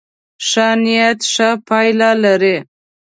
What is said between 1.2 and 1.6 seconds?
ښه